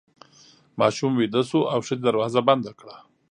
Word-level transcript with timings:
ماشوم 0.79 1.11
ویده 1.15 1.41
شو 1.49 1.59
او 1.73 1.79
ښځې 1.87 2.03
دروازه 2.05 2.41
بنده 2.47 2.71
کړه. 2.79 2.95